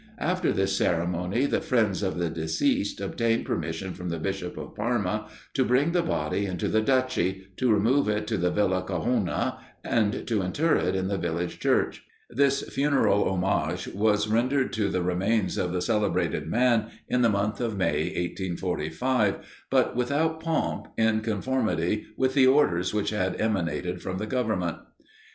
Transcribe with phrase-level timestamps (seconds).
[0.17, 5.27] After this ceremony, the friends of the deceased obtained permission from the Bishop of Parma
[5.53, 10.25] to bring the body into the Duchy, to remove it to the Villa Gajona, and
[10.27, 12.03] to inter it in the village church.
[12.31, 17.61] This funeral homage was rendered to the remains of the celebrated man, in the month
[17.61, 24.17] of May, 1845, but without pomp, in conformity with the orders which had emanated from
[24.17, 24.77] the Government.